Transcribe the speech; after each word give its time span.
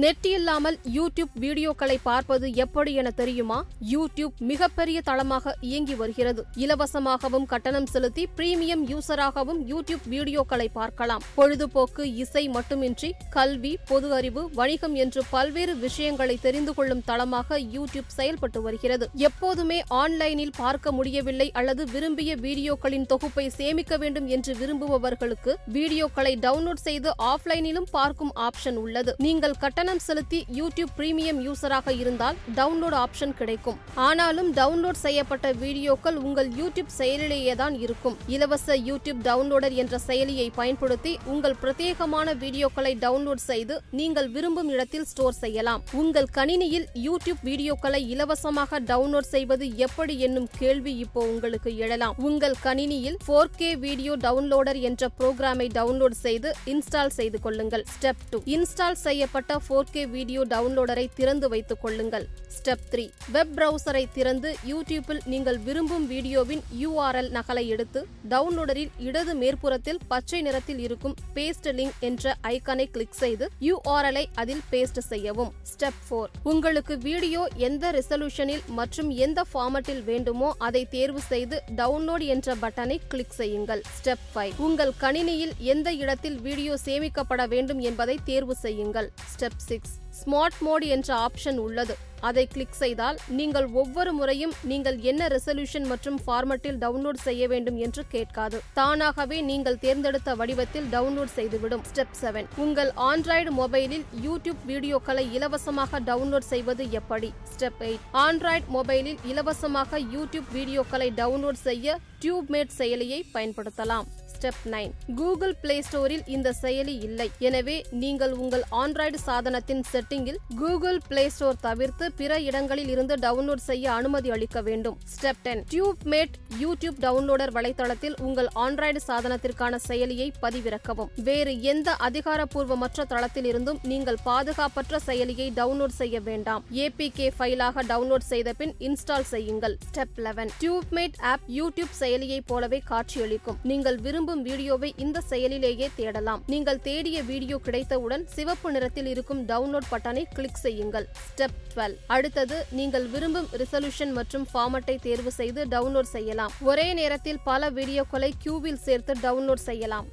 Net 0.00 0.26
இல்லாமல் 0.26 0.76
YouTube 0.94 1.32
வீடியோக்களை 1.42 1.96
பார்ப்பது 2.06 2.46
எப்படி 2.64 2.92
என 3.00 3.08
தெரியுமா? 3.18 3.56
யூடியூப் 3.90 4.36
மிகப்பெரிய 4.50 4.98
தளமாக 5.08 5.52
இயங்கி 5.70 5.94
வருகிறது. 6.02 6.42
இலவசமாகவும் 6.64 7.44
கட்டணம் 7.50 7.88
செலுத்தி 7.94 8.22
பிரீமியம் 8.38 8.82
யூசராகவும் 8.92 9.60
யூடியூப் 9.72 10.04
வீடியோக்களை 10.12 10.68
பார்க்கலாம். 10.78 11.24
பொழுதுபோக்கு 11.34 12.04
இசை 12.22 12.44
மட்டுமின்றி 12.54 13.10
கல்வி 13.36 13.72
பொது 13.90 14.08
அறிவு 14.18 14.44
வணிகம் 14.60 14.96
என்று 15.04 15.22
பல்வேறு 15.34 15.74
விஷயங்களை 15.84 16.36
தெரிந்து 16.46 16.74
கொள்ளும் 16.78 17.04
தளமாக 17.10 17.58
யூடியூப் 17.76 18.16
செயல்பட்டு 18.16 18.62
வருகிறது. 18.68 19.08
எப்போதுமே 19.28 19.78
ஆன்லைனில் 20.00 20.54
பார்க்க 20.62 20.96
முடியவில்லை 21.00 21.50
அல்லது 21.60 21.84
விரும்பிய 21.92 22.38
வீடியோக்களின் 22.46 23.06
தொகுப்பை 23.12 23.46
சேமிக்க 23.58 24.00
வேண்டும் 24.04 24.30
என்று 24.38 24.54
விரும்புபவர்களுக்கு 24.62 25.54
வீடியோக்களை 25.78 26.34
டவுன்லோட் 26.48 26.84
செய்து 26.88 27.12
ஆஃப்லைனிலும் 27.34 27.90
பார்க்கும் 27.98 28.34
ஆப்ஷன் 28.48 28.80
உள்ளது. 28.86 29.14
நீங்கள் 29.28 29.60
கட்டணம் 29.62 29.80
செலுத்தி 29.82 30.38
யூடியூப் 30.58 30.92
பிரீமியம் 30.98 31.40
யூசராக 31.46 31.92
இருந்தால் 31.96 32.36
டவுன்லோட் 32.58 32.96
ஆப்ஷன் 33.04 33.34
கிடைக்கும். 33.38 33.78
ஆனாலும் 33.94 34.54
டவுன்லோட் 34.58 34.98
செய்யப்பட்ட 35.02 35.52
வீடியோக்கள் 35.62 36.14
உங்கள் 36.14 36.48
யூடியூப் 36.60 36.92
செயலிலேயே 36.98 37.54
தான் 37.62 37.74
இருக்கும். 37.84 38.16
இலவச 38.34 38.76
யூடியூப் 38.88 39.20
டவுன்லோடர் 39.28 39.74
என்ற 39.82 39.98
செயலியை 40.08 40.48
பயன்படுத்தி 40.54 41.18
உங்கள் 41.32 41.56
பிரத்யேகமான 41.62 42.34
வீடியோக்களை 42.42 42.92
டவுன்லோட் 43.04 43.42
செய்து 43.50 43.80
நீங்கள் 43.90 44.28
விரும்பும் 44.28 44.68
இடத்தில் 44.68 45.04
ஸ்டோர் 45.04 45.38
செய்யலாம். 45.40 45.82
உங்கள் 45.92 46.28
கணினியில் 46.38 46.86
யூடியூப் 47.06 47.42
வீடியோக்களை 47.50 48.00
இலவசமாக 48.14 48.80
டவுன்லோட் 48.92 49.30
செய்வது 49.34 49.76
எப்படி 49.76 50.18
என்னும் 50.18 50.48
கேள்வி 50.58 50.96
இப்போ 50.98 51.20
உங்களுக்கு 51.20 51.76
எழலாம். 51.76 52.14
உங்கள் 52.18 52.56
கணினியில் 52.66 53.18
4K 53.26 53.74
வீடியோ 53.86 54.14
டவுன்லோடர் 54.26 54.80
என்ற 54.90 55.10
புரோகிராமை 55.18 55.68
டவுன்லோட் 55.78 56.16
செய்து 56.24 56.54
இன்ஸ்டால் 56.72 57.14
செய்து 57.18 57.40
கொள்ளுங்கள். 57.40 57.84
Step 57.94 58.22
two. 58.30 58.40
இன்ஸ்டால் 58.56 58.98
செய்யப்பட்ட 59.06 59.60
ஃபோர் 59.72 59.92
கே 59.92 60.02
வீடியோ 60.14 60.40
டவுன்லோடரை 60.52 61.04
திறந்து 61.18 61.46
வைத்துக் 61.52 61.80
கொள்ளுங்கள். 61.82 62.24
ஸ்டெப் 62.54 62.82
த்ரீ 62.92 63.04
வெப் 63.34 63.52
ப்ரௌசரை 63.56 64.02
திறந்து 64.16 64.48
யூடியூப்பில் 64.70 65.20
நீங்கள் 65.32 65.58
விரும்பும் 65.66 66.04
வீடியோவின் 66.10 66.62
யூஆர்எல் 66.80 67.30
நகலை 67.36 67.62
எடுத்து 67.74 68.00
டவுன்லோடரில் 68.32 68.90
இடது 69.06 69.34
மேற்புறத்தில் 69.42 70.00
பச்சை 70.10 70.40
நிறத்தில் 70.46 70.80
இருக்கும் 70.86 71.14
பேஸ்ட் 71.36 71.68
லிங்க் 71.78 72.02
என்ற 72.08 72.34
ஐகானை 72.50 72.86
கிளிக் 72.96 73.16
செய்து 73.20 73.46
URL 73.70 74.18
அதில் 74.42 74.62
பேஸ்ட் 74.72 75.00
செய்யவும். 75.08 75.50
ஸ்டெப் 75.70 76.02
ஃபோர் 76.08 76.30
உங்களுக்கு 76.52 76.96
வீடியோ 77.08 77.42
எந்த 77.68 77.92
ரெசல்யூஷனில் 77.98 78.62
மற்றும் 78.80 79.10
எந்த 79.26 79.46
ஃபார்மட்டில் 79.52 80.04
வேண்டுமோ 80.10 80.50
அதை 80.68 80.84
தேர்வு 80.96 81.24
செய்து 81.30 81.58
டவுன்லோட் 81.80 82.26
என்ற 82.36 82.56
பட்டனை 82.66 82.98
கிளிக் 83.14 83.38
செய்யுங்கள். 83.40 83.82
ஸ்டெப் 83.96 84.28
ஃபைவ் 84.34 84.62
உங்கள் 84.68 84.94
கணினியில் 85.06 85.56
எந்த 85.74 85.88
இடத்தில் 86.02 86.38
வீடியோ 86.48 86.76
சேமிக்கப்பட 86.86 87.48
வேண்டும் 87.56 87.82
என்பதை 87.90 88.18
தேர்வு 88.30 88.56
செய்யுங்கள். 88.66 89.10
ஸ்டெப் 89.32 89.60
சிக்ஸ் 89.66 89.94
ஸ்மார்ட் 90.20 90.62
மோட் 90.66 90.84
என்ற 90.94 91.08
ஆப்ஷன் 91.26 91.60
உள்ளது. 91.66 91.94
அதை 92.28 92.42
கிளிக் 92.52 92.76
செய்தால் 92.80 93.16
நீங்கள் 93.38 93.66
ஒவ்வொரு 93.80 94.10
முறையும் 94.18 94.52
நீங்கள் 94.70 94.98
என்ன 95.10 95.28
ரெசல்யூஷன் 95.34 95.86
மற்றும் 95.92 96.18
ஃபார்மட்டில் 96.24 96.78
டவுன்லோட் 96.84 97.20
செய்ய 97.24 97.46
வேண்டும் 97.52 97.78
என்று 97.86 98.02
கேட்காது. 98.12 98.58
தானாகவே 98.78 99.38
நீங்கள் 99.48 99.80
தேர்ந்தெடுத்த 99.84 100.34
வடிவத்தில் 100.40 100.86
டவுன்லோட் 100.94 101.32
செய்துவிடும். 101.38 101.84
ஸ்டெப் 101.90 102.16
செவன் 102.20 102.48
உங்கள் 102.64 102.92
ஆண்ட்ராய்டு 103.08 103.52
மொபைலில் 103.60 104.06
யூடியூப் 104.26 104.62
வீடியோக்களை 104.72 105.24
இலவசமாக 105.38 106.00
டவுன்லோட் 106.10 106.50
செய்வது 106.52 106.86
எப்படி? 107.00 107.30
ஸ்டெப் 107.54 107.82
எயிட் 107.88 108.06
ஆண்ட்ராய்டு 108.26 108.70
மொபைலில் 108.78 109.20
இலவசமாக 109.32 110.02
யூடியூப் 110.16 110.50
வீடியோக்களை 110.58 111.10
டவுன்லோட் 111.22 111.62
செய்ய 111.68 111.98
டியூப்மேட் 112.24 112.76
செயலியை 112.80 113.20
பயன்படுத்தலாம். 113.36 114.08
ஸ்டெப் 114.42 114.64
நைன் 114.70 114.92
கூகுள் 115.18 115.52
பிளே 115.62 115.74
ஸ்டோரில் 115.86 116.22
இந்த 116.26 116.48
செயலி 116.60 116.94
இல்லை. 117.08 117.26
எனவே 117.48 117.74
நீங்கள் 117.90 118.32
உங்கள் 118.42 118.62
ஆண்ட்ராய்டு 118.70 119.18
சாதனத்தின் 119.26 119.82
செட்டிங்கில் 119.90 120.38
கூகுள் 120.60 120.98
பிளே 121.08 121.28
ஸ்டோர் 121.34 121.60
தவிர்த்து 121.60 122.06
பிற 122.20 122.40
இடங்களில் 122.40 122.88
இருந்து 122.88 123.14
டவுன்லோட் 123.24 123.62
செய்ய 123.66 123.92
அனுமதி 123.92 124.30
அளிக்க 124.30 124.60
வேண்டும். 124.68 124.96
Step 125.12 125.42
ten 125.42 125.62
TubeMate 125.74 126.34
YouTube 126.62 126.98
downloader 127.04 127.52
வலைத்தளத்தில் 127.58 128.16
உங்கள் 128.20 128.48
ஆண்ட்ராய்டு 128.64 129.02
சாதனத்திற்கான 129.06 129.78
செயலியை 129.88 130.28
பதிவிறக்கவும். 130.42 131.12
வேறு 131.28 131.54
எந்த 131.72 131.94
அதிகாரப்பூர்வமற்ற 132.08 133.06
தளத்தில் 133.12 133.44
இருந்தும் 133.44 133.80
நீங்கள் 133.92 134.20
பாதுகாப்பற்ற 134.24 135.00
செயலியை 135.06 135.48
டவுன்லோட் 135.60 135.96
செய்ய 136.00 136.20
வேண்டாம். 136.20 136.64
ஏபிகே 136.86 137.30
ஃபைலாக 137.38 137.86
டவுன்லோட் 137.92 138.28
செய்த 138.32 138.56
பின் 138.62 138.74
இன்ஸ்டால் 138.88 139.30
செய்யுங்கள். 139.34 139.78
Step 139.86 140.20
eleven 140.26 140.52
TubeMate 140.64 141.16
app 141.32 141.46
YouTube 141.60 141.96
செயலியை 142.00 142.40
போலவே 142.52 142.82
காட்சியளிக்கும். 142.92 143.58
நீங்கள் 143.70 143.90
விரும்பும் 144.32 144.50
வீடியோவை 144.50 144.88
இந்த 145.04 145.18
செயலிலேயே 145.30 145.88
தேடலாம். 145.96 146.42
நீங்கள் 146.52 146.80
தேடிய 146.86 147.18
வீடியோ 147.30 147.56
கிடைத்தவுடன் 147.66 148.24
சிவப்பு 148.34 148.68
நிறத்தில் 148.74 149.08
இருக்கும் 149.12 149.40
டவுன்லோட் 149.50 149.88
பட்டனை 149.92 150.22
கிளிக் 150.36 150.62
செய்யுங்கள். 150.62 151.06
ஸ்டெப் 151.26 151.58
டுவெல் 151.72 151.96
அடுத்தது 152.16 152.56
நீங்கள் 152.78 153.06
விரும்பும் 153.14 153.50
ரிசல்யூஷன் 153.62 154.14
மற்றும் 154.18 154.46
ஃபார்மட்டை 154.52 154.96
தேர்வு 155.08 155.32
செய்து 155.40 155.62
டவுன்லோட் 155.74 156.12
செய்யலாம். 156.16 156.54
ஒரே 156.70 156.88
நேரத்தில் 157.00 157.42
பல 157.50 157.70
வீடியோக்களை 157.80 158.32
கியூவில் 158.44 158.82
சேர்த்து 158.88 159.14
டவுன்லோட் 159.26 159.66
செய்யலாம். 159.70 160.08